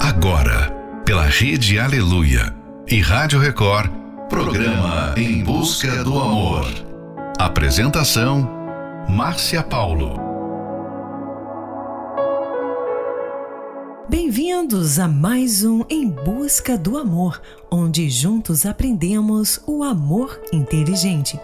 [0.00, 0.70] Agora,
[1.04, 2.54] pela Rede Aleluia
[2.86, 3.90] e Rádio Record,
[4.28, 6.66] programa Em Busca do Amor.
[7.36, 8.48] Apresentação:
[9.08, 10.14] Márcia Paulo.
[14.08, 21.38] Bem-vindos a mais um Em Busca do Amor, onde juntos aprendemos o amor inteligente.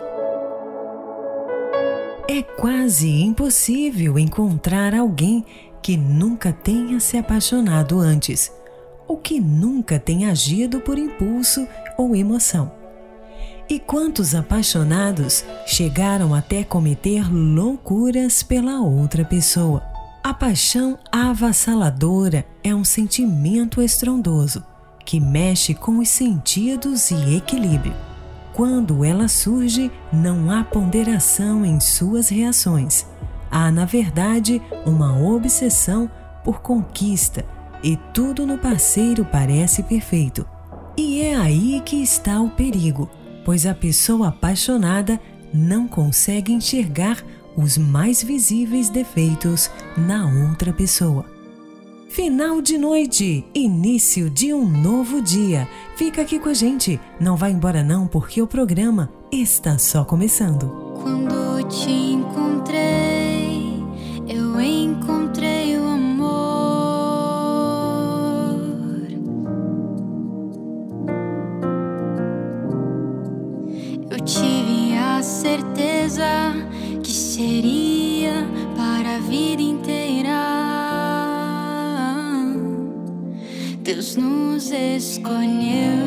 [2.28, 5.44] É quase impossível encontrar alguém
[5.84, 8.50] que nunca tenha se apaixonado antes,
[9.06, 11.68] ou que nunca tenha agido por impulso
[11.98, 12.72] ou emoção.
[13.68, 19.82] E quantos apaixonados chegaram até cometer loucuras pela outra pessoa?
[20.22, 24.64] A paixão avassaladora é um sentimento estrondoso
[25.04, 27.94] que mexe com os sentidos e equilíbrio.
[28.54, 33.04] Quando ela surge, não há ponderação em suas reações
[33.54, 36.10] há, na verdade, uma obsessão
[36.42, 37.44] por conquista
[37.84, 40.44] e tudo no parceiro parece perfeito.
[40.96, 43.08] E é aí que está o perigo,
[43.44, 45.20] pois a pessoa apaixonada
[45.52, 47.18] não consegue enxergar
[47.56, 51.24] os mais visíveis defeitos na outra pessoa.
[52.08, 55.68] Final de noite, início de um novo dia.
[55.96, 60.68] Fica aqui com a gente, não vá embora não, porque o programa está só começando.
[61.02, 63.03] Quando te encontrei
[64.64, 66.24] encontrei o amor.
[74.10, 76.24] Eu tive a certeza
[77.02, 78.46] que seria
[78.76, 79.94] para a vida inteira.
[83.82, 86.03] Deus nos escolheu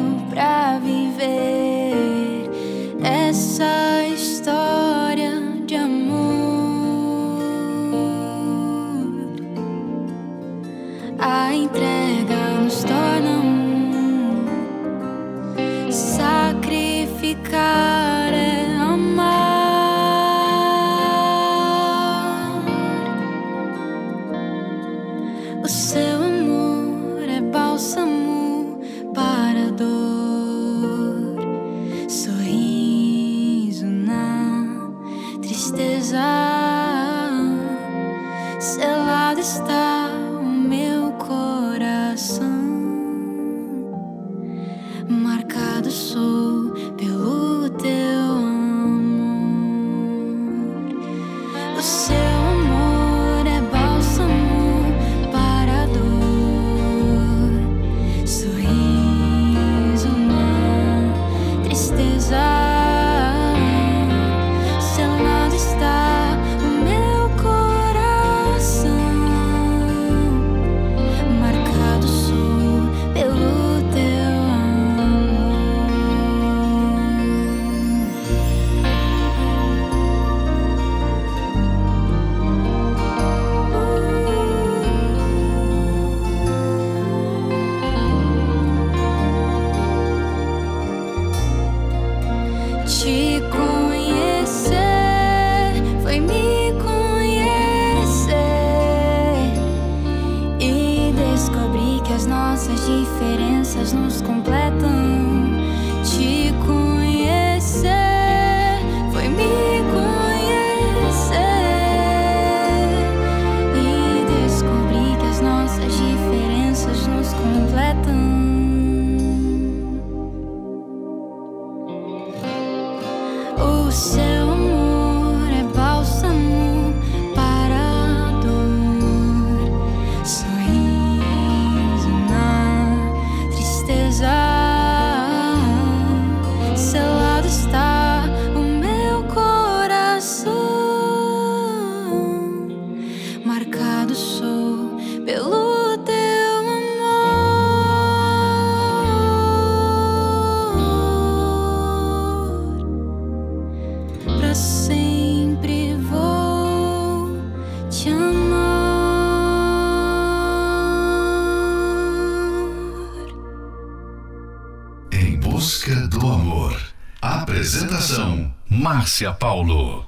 [169.07, 170.03] Márcia Paulo.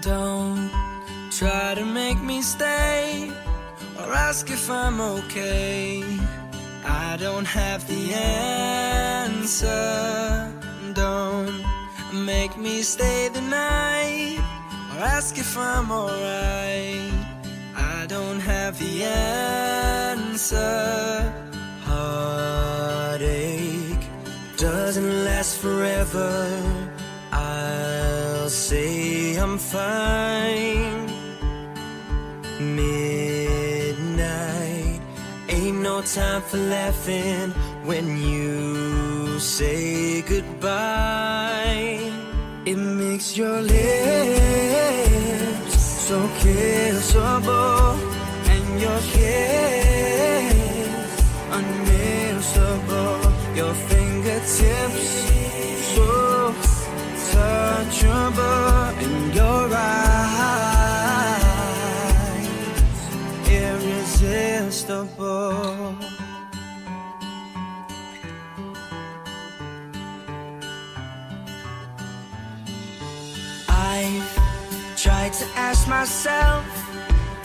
[0.00, 0.70] Don't
[1.32, 3.32] try to make me stay
[3.98, 6.04] or ask if I'm okay.
[6.84, 8.14] I don't have the
[9.24, 9.72] answer.
[10.92, 11.64] Don't
[12.12, 14.38] make me stay the night
[14.92, 17.13] or ask if I'm alright
[18.74, 19.04] have the
[20.14, 20.62] answer.
[21.82, 23.28] Heartache
[24.56, 26.62] doesn't last forever.
[27.32, 31.12] I'll say I'm fine.
[32.60, 34.10] Midnight
[35.48, 37.52] ain't no time for laughing
[37.84, 41.98] when you say goodbye.
[42.64, 44.64] It makes your lips
[46.08, 47.93] so kissable.
[53.56, 55.08] Your fingertips
[55.94, 56.52] so
[57.30, 61.38] touchable in your eyes,
[63.48, 65.94] irresistible.
[73.68, 74.28] I've
[74.96, 76.64] tried to ask myself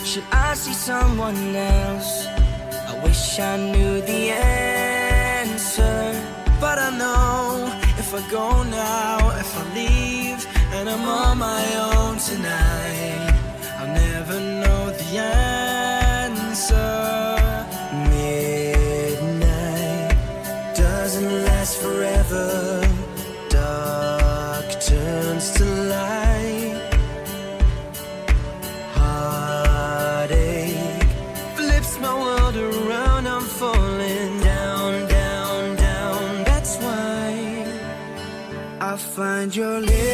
[0.10, 2.26] should I see someone else?
[2.26, 6.20] I wish I knew the answer.
[6.60, 11.64] But I know if I go now, if I leave, and I'm on my
[11.94, 13.36] own tonight,
[13.78, 15.69] I'll never know the answer.
[39.20, 40.09] find your lips.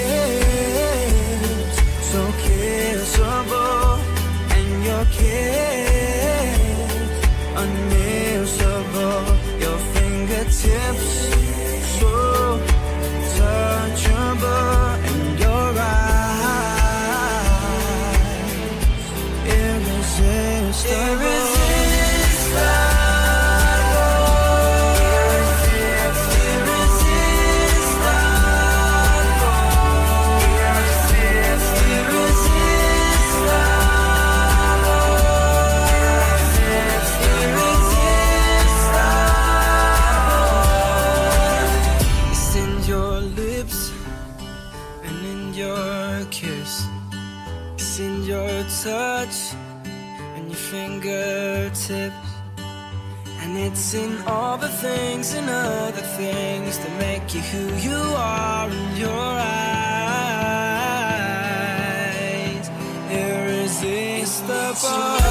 [64.75, 65.24] far.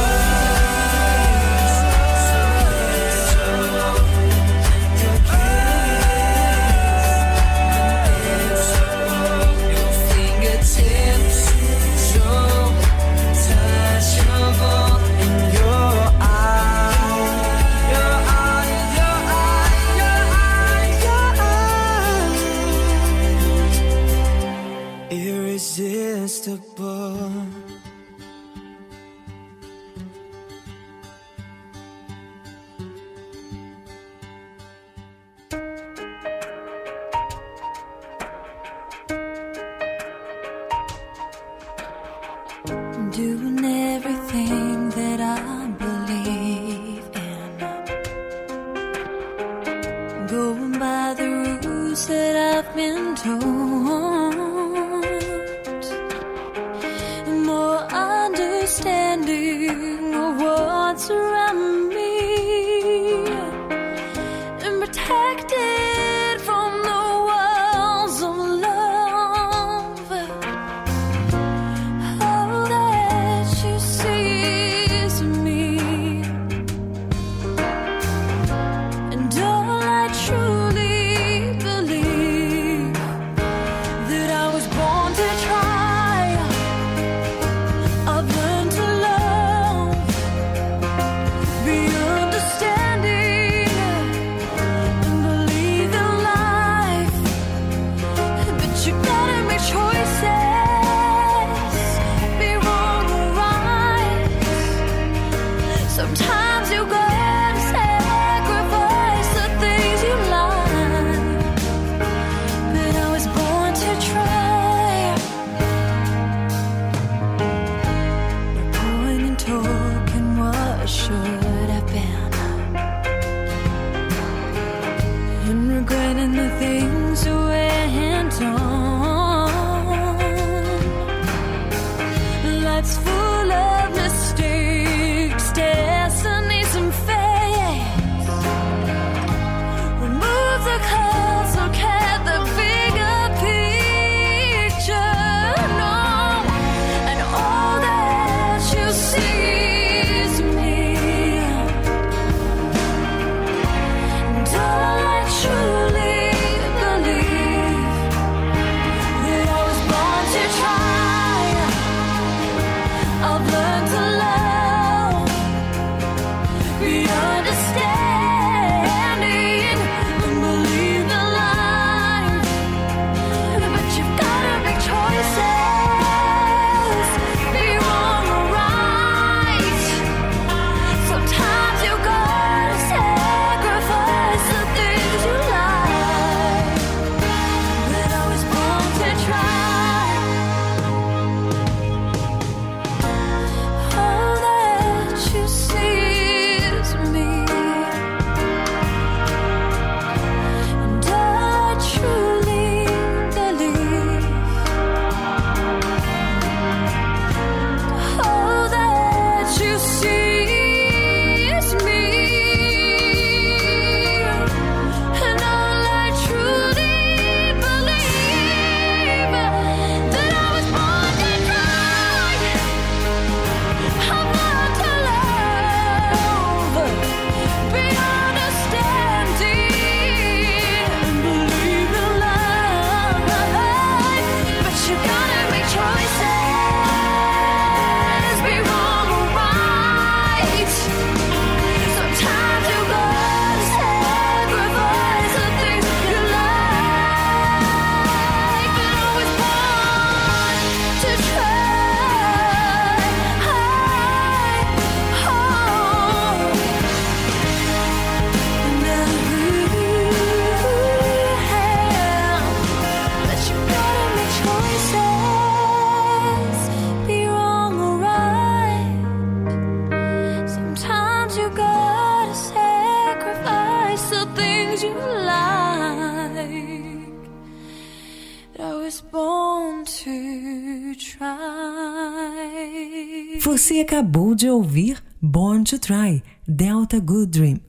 [283.40, 287.61] Você acabou de ouvir Born to Try, Delta Good Dream,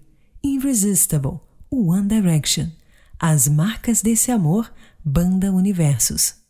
[0.44, 1.39] Irresistible,
[1.72, 2.68] One Direction,
[3.20, 4.72] As Marcas desse Amor,
[5.04, 6.45] Banda Universos.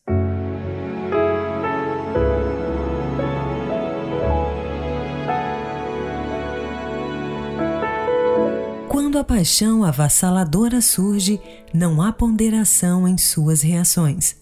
[9.16, 11.40] Quando a paixão avassaladora surge,
[11.74, 14.36] não há ponderação em suas reações.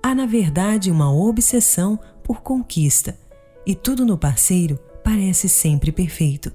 [0.00, 3.18] Há, na verdade, uma obsessão por conquista,
[3.66, 6.52] e tudo no parceiro parece sempre perfeito.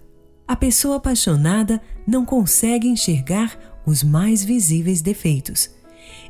[0.48, 5.70] A pessoa apaixonada não consegue enxergar os mais visíveis defeitos.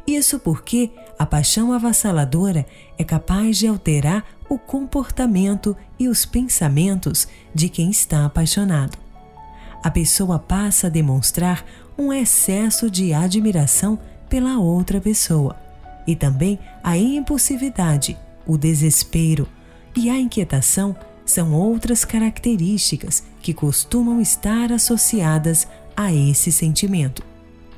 [0.08, 2.66] Isso porque a paixão avassaladora
[2.98, 9.05] é capaz de alterar o comportamento e os pensamentos de quem está apaixonado
[9.86, 11.64] a pessoa passa a demonstrar
[11.96, 15.56] um excesso de admiração pela outra pessoa
[16.08, 19.48] e também a impulsividade, o desespero
[19.96, 27.22] e a inquietação são outras características que costumam estar associadas a esse sentimento.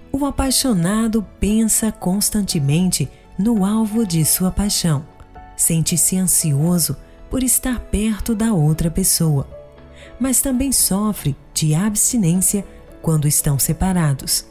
[0.10, 5.06] O apaixonado pensa constantemente no alvo de sua paixão,
[5.58, 6.96] sente-se ansioso
[7.30, 9.57] por estar perto da outra pessoa
[10.20, 12.66] mas também sofre de abstinência
[13.02, 14.46] quando estão separados.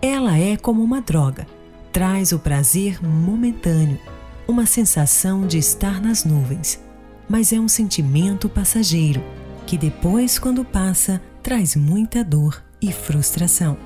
[0.00, 1.46] Ela é como uma droga,
[1.92, 3.98] traz o prazer momentâneo,
[4.46, 6.80] uma sensação de estar nas nuvens,
[7.28, 9.22] mas é um sentimento passageiro
[9.66, 13.76] que depois, quando passa, traz muita dor e frustração.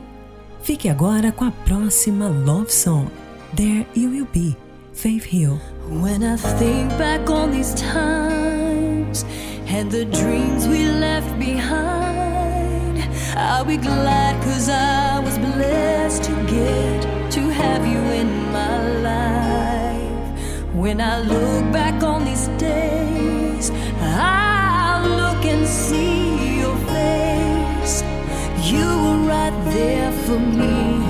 [0.62, 3.08] Fique agora com a próxima Love Song,
[3.56, 4.54] There You Will Be,
[4.92, 5.58] Faith Hill.
[5.88, 9.24] When I think back on these times
[9.72, 12.98] and the dreams we left behind,
[13.36, 20.74] I'll be glad cause I was blessed to get to have you in my life.
[20.74, 28.02] When I look back on these days, I'll look and see your face.
[28.70, 31.09] You were right there for me.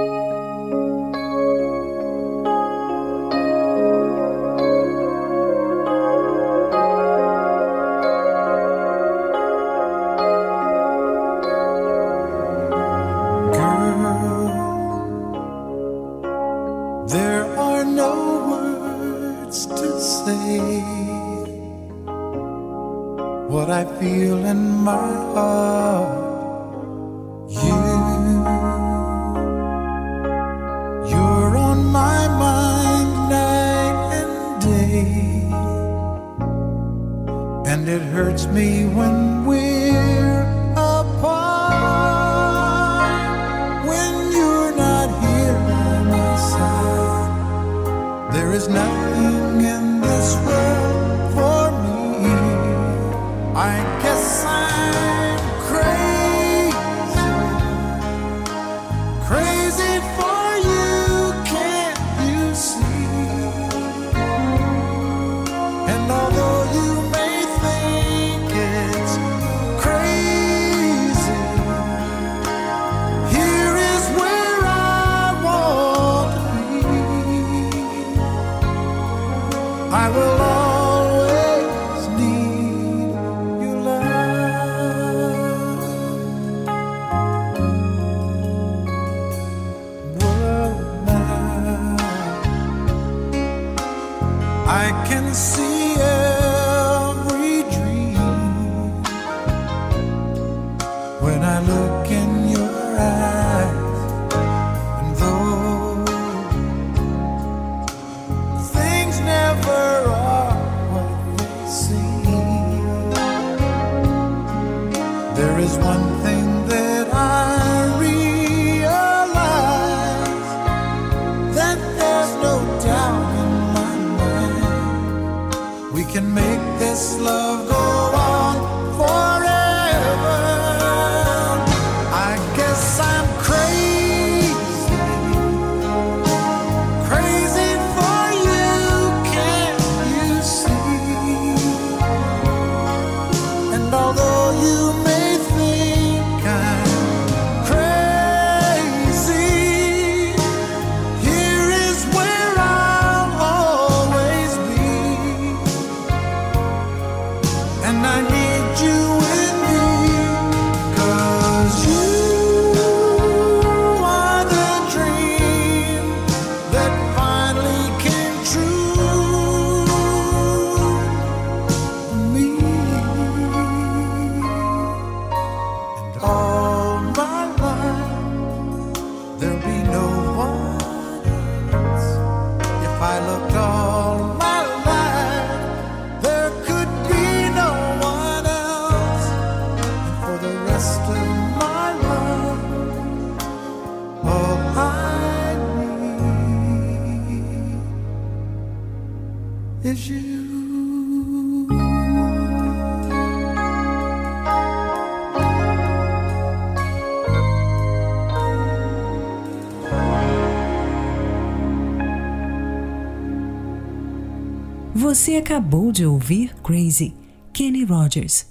[215.21, 217.13] Você acabou de ouvir Crazy,
[217.53, 218.47] Kenny Rogers.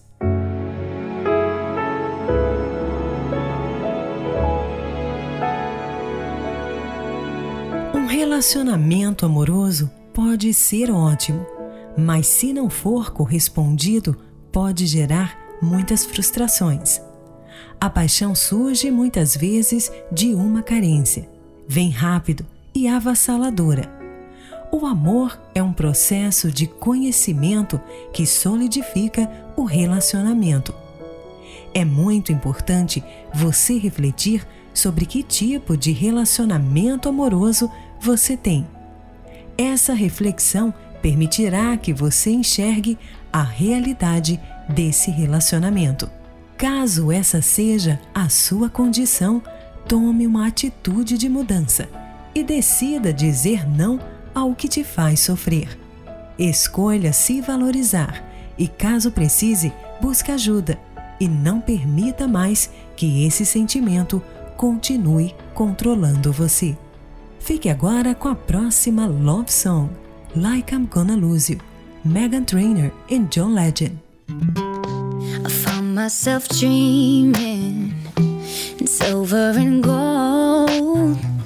[7.93, 11.45] Um relacionamento amoroso pode ser ótimo,
[11.99, 14.17] mas se não for correspondido,
[14.53, 17.01] pode gerar muitas frustrações.
[17.81, 21.29] A paixão surge muitas vezes de uma carência.
[21.67, 23.99] Vem rápido e avassaladora
[24.73, 27.81] o amor é um processo de conhecimento
[28.13, 30.75] que solidifica o relacionamento.
[31.75, 33.03] É muito importante
[33.35, 38.67] você refletir sobre que tipo de relacionamento amoroso você tem.
[39.59, 42.99] Essa reflexão permitirá que você enxergue
[43.33, 46.11] a realidade desse relacionamento.
[46.57, 49.43] Caso essa seja a sua condição,
[49.89, 51.89] tome uma atitude de mudança
[52.35, 53.99] e decida dizer não
[54.35, 55.79] ao que te faz sofrer.
[56.39, 58.25] Escolha se valorizar
[58.59, 60.79] e, caso precise, busque ajuda
[61.21, 64.23] e não permita mais que esse sentimento
[64.57, 66.77] continue controlando você.
[67.39, 69.91] Fique agora com a próxima Love Song,
[70.35, 71.61] Like I'm Gonna Lose You,
[72.05, 73.99] Megan Trainor e John Legend.
[74.29, 77.95] I found myself dreaming
[79.57, 81.40] and gold.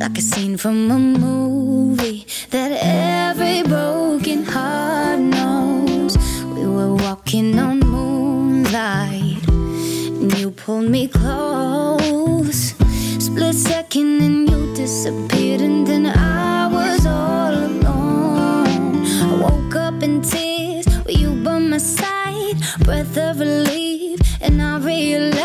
[0.00, 6.16] Like a scene from a movie that every broken heart knows.
[6.54, 12.74] We were walking on moonlight, and you pulled me close.
[13.18, 19.04] Split second, and you disappeared, and then I was all alone.
[19.04, 24.78] I woke up in tears with you by my side, breath of relief, and I
[24.78, 25.38] realized.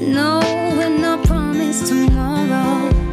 [0.00, 0.40] No,
[1.64, 3.03] promise tomorrow.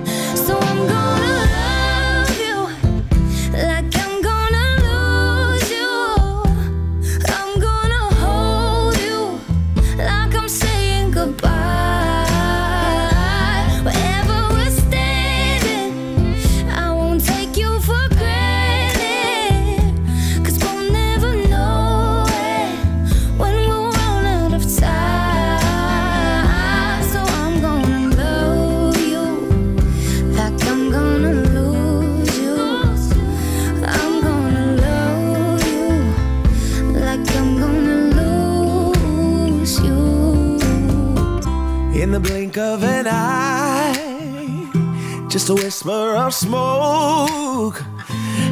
[45.52, 47.84] A whisper of smoke,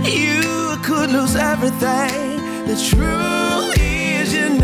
[0.04, 2.40] you could lose everything.
[2.68, 4.59] The truth is, you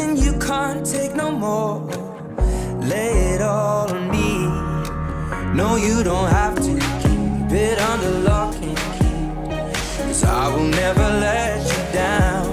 [0.00, 1.80] You can't take no more.
[2.80, 4.32] Lay it all on me.
[5.54, 9.22] No, you don't have to keep it under lock and key.
[9.98, 12.46] Cause I will never let you down.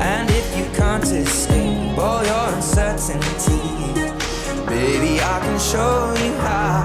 [0.00, 3.62] And if you can't escape all your uncertainty,
[4.66, 6.81] baby, I can show you how.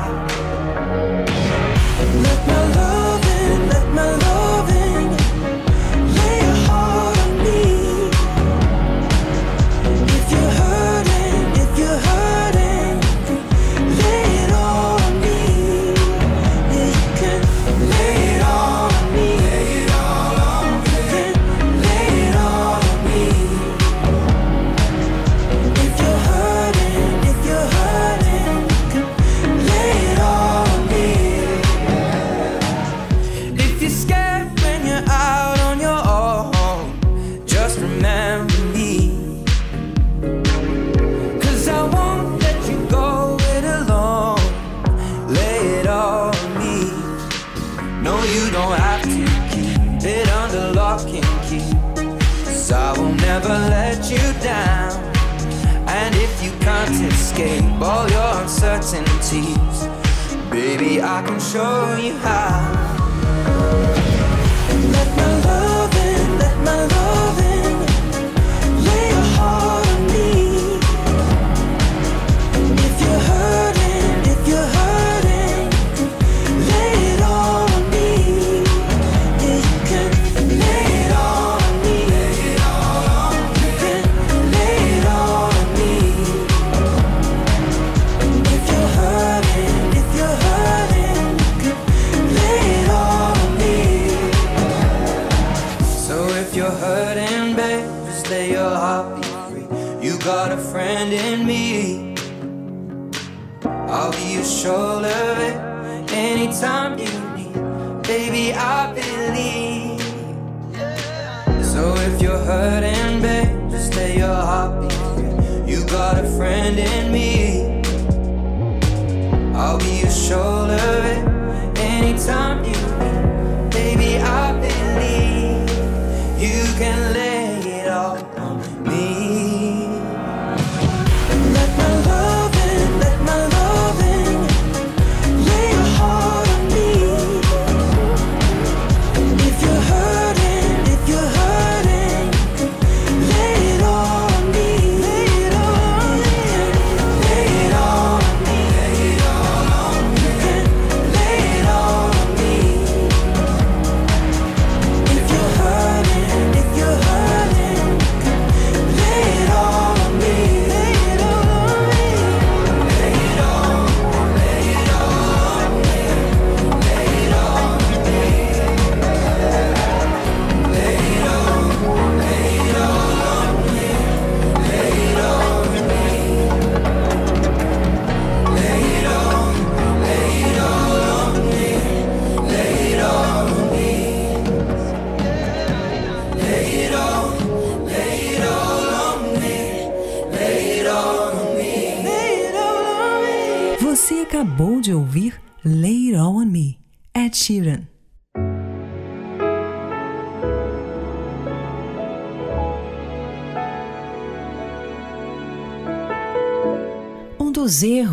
[60.87, 62.96] Maybe I can show you how.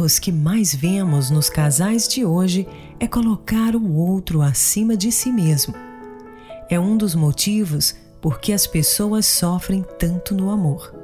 [0.04, 2.68] Erros que mais vemos nos casais de hoje
[3.00, 5.74] é colocar o outro acima de si mesmo.
[6.68, 10.94] É um dos motivos por que as pessoas sofrem tanto no amor.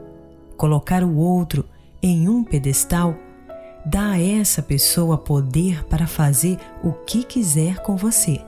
[0.56, 1.64] Colocar o outro
[2.02, 3.16] em um pedestal
[3.86, 8.42] dá a essa pessoa poder para fazer o que quiser com você.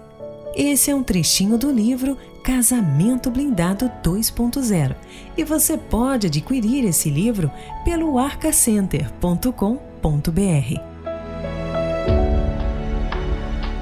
[0.55, 4.95] Esse é um trechinho do livro Casamento Blindado 2.0
[5.35, 7.51] e você pode adquirir esse livro
[7.85, 9.92] pelo arcacenter.com.br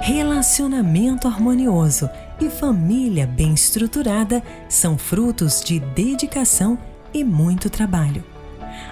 [0.00, 2.08] Relacionamento harmonioso
[2.40, 6.78] e família bem estruturada são frutos de dedicação
[7.12, 8.24] e muito trabalho.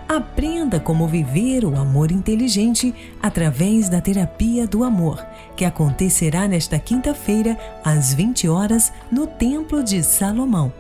[0.09, 5.25] Aprenda como viver o amor inteligente através da terapia do amor,
[5.57, 10.73] que acontecerá nesta quinta-feira às 20 horas no Templo de Salomão,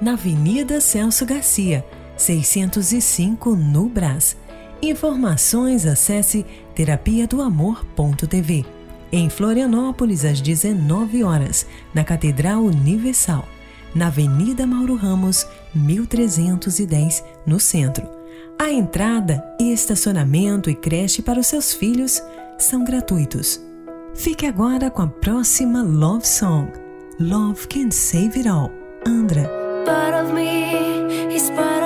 [0.00, 1.84] na Avenida Celso Garcia,
[2.16, 4.36] 605 no Brás.
[4.86, 8.64] Informações acesse terapia do amor.tv.
[9.10, 13.48] Em Florianópolis às 19 horas, na Catedral Universal,
[13.92, 15.44] na Avenida Mauro Ramos,
[15.74, 18.08] 1310, no centro.
[18.60, 22.22] A entrada estacionamento e creche para os seus filhos
[22.56, 23.60] são gratuitos.
[24.14, 26.70] Fique agora com a próxima Love Song.
[27.18, 28.70] Love Can Save It All,
[29.04, 29.50] Andra.
[29.84, 31.85] Part of me is part of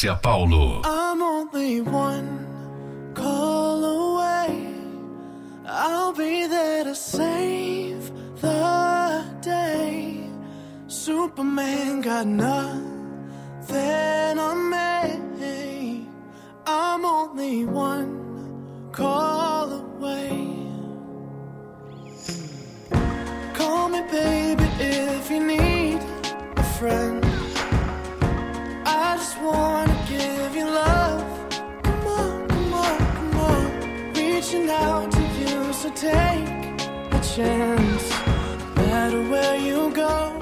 [0.00, 0.80] Márcia Paulo.
[0.82, 2.46] I'm only one
[3.14, 4.72] call away.
[5.66, 10.20] I'll be there to save the day.
[10.86, 12.78] Superman got nothing
[14.38, 16.06] on me.
[16.66, 20.30] I'm only one call away.
[23.52, 26.00] Call me, baby, if you need
[26.56, 27.22] a friend.
[28.86, 29.79] I just want.
[35.94, 36.48] So take
[37.12, 38.10] a chance.
[38.76, 40.39] No matter where you go,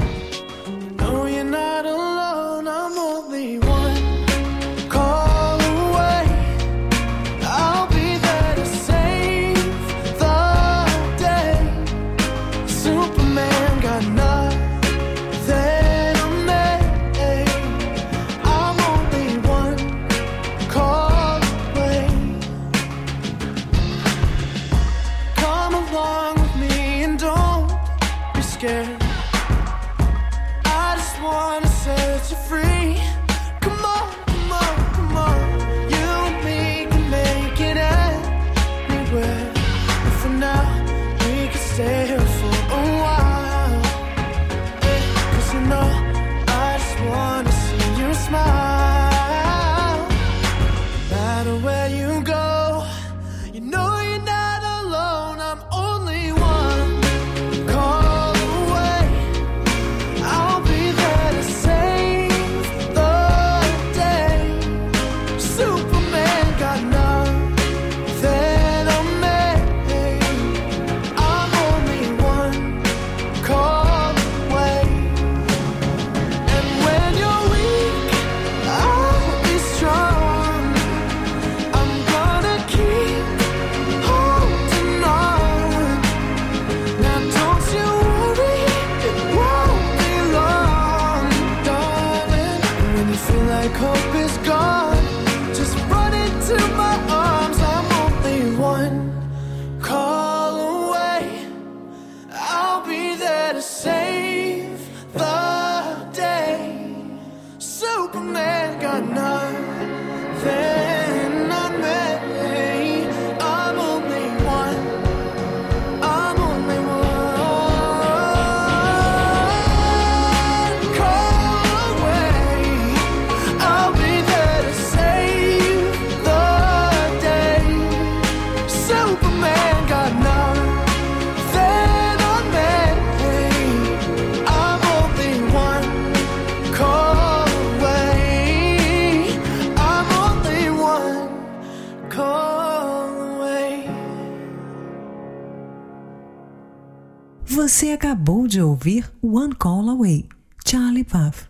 [148.89, 150.27] ouvir One Call Away,
[150.67, 151.47] Charlie Puth.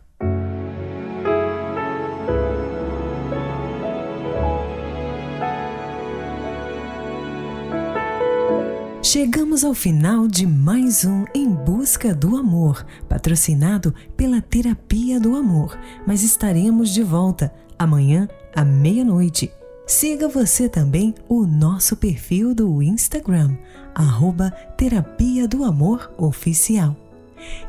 [9.00, 15.78] Chegamos ao final de mais um Em Busca do Amor, patrocinado pela Terapia do Amor,
[16.06, 19.50] mas estaremos de volta amanhã à meia-noite.
[19.86, 23.56] Siga você também o nosso perfil do Instagram,
[23.94, 27.07] arroba Terapia do Amor Oficial.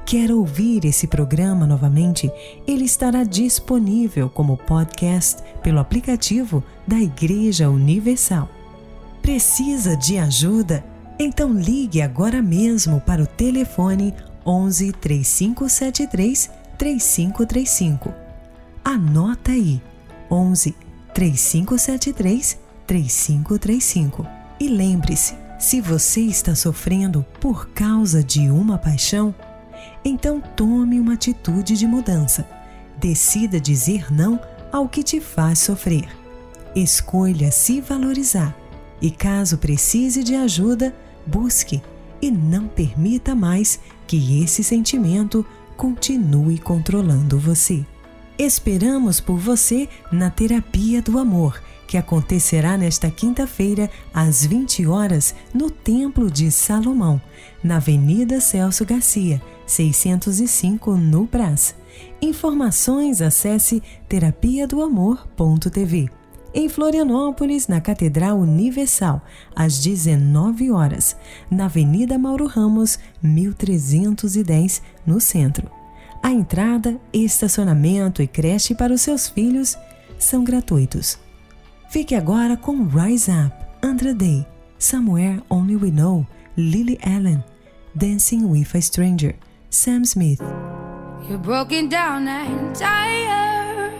[0.05, 2.31] Quer ouvir esse programa novamente?
[2.67, 8.49] Ele estará disponível como podcast pelo aplicativo da Igreja Universal.
[9.21, 10.83] Precisa de ajuda?
[11.19, 14.13] Então ligue agora mesmo para o telefone
[14.45, 18.13] 11 3573 3535.
[18.83, 19.81] Anota aí:
[20.31, 20.75] 11
[21.13, 22.57] 3573
[22.87, 24.25] 3535.
[24.59, 29.35] E lembre-se, se você está sofrendo por causa de uma paixão,
[30.03, 32.47] então tome uma atitude de mudança.
[32.97, 34.39] Decida dizer não
[34.71, 36.07] ao que te faz sofrer.
[36.75, 38.55] Escolha se valorizar
[39.01, 40.93] e, caso precise de ajuda,
[41.25, 41.81] busque
[42.21, 45.45] e não permita mais que esse sentimento
[45.77, 47.85] continue controlando você.
[48.37, 55.69] Esperamos por você na Terapia do Amor, que acontecerá nesta quinta-feira, às 20 horas, no
[55.69, 57.21] Templo de Salomão,
[57.63, 61.75] na Avenida Celso Garcia, 605, no Brás.
[62.21, 66.09] Informações acesse terapiadoamor.tv.
[66.51, 69.21] Em Florianópolis, na Catedral Universal,
[69.55, 71.15] às 19 horas,
[71.49, 75.69] na Avenida Mauro Ramos, 1310, no centro.
[76.23, 79.77] A entrada, estacionamento e creche para os seus filhos
[80.17, 81.19] são gratuitos.
[81.89, 83.53] Fique agora com Rise Up,
[83.83, 84.45] Andra Day,
[84.79, 86.25] Somewhere Only We Know,
[86.57, 87.43] Lily Allen,
[87.95, 89.35] Dancing with a Stranger,
[89.71, 90.41] Sam Smith.
[91.27, 93.93] You're broken down and tired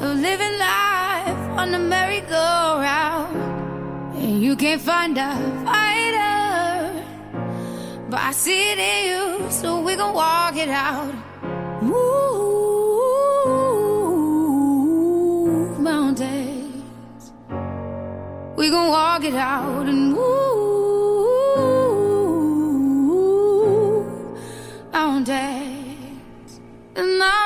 [0.00, 3.36] of living life on the merry-go-round,
[4.16, 7.04] and you can't find a fighter.
[8.08, 11.12] But I see it in you, so we gon' walk it out.
[11.82, 12.00] Move
[15.80, 17.32] mountains.
[18.56, 20.55] We gon' walk it out and move.
[25.26, 26.60] days,
[26.94, 27.45] and I.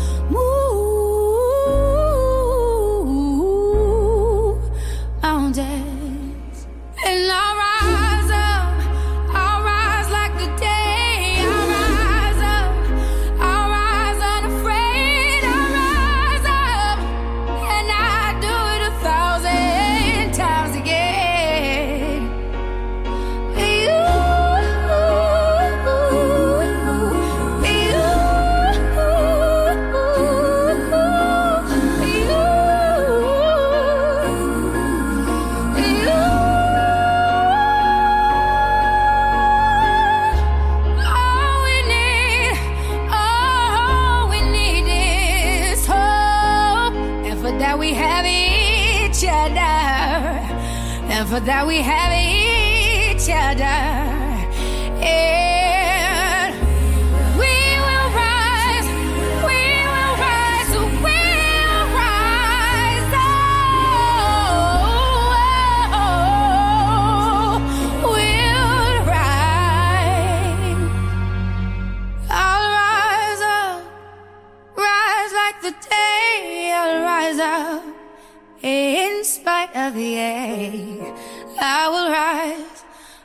[51.45, 52.10] That we have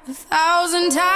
[0.09, 1.16] a thousand times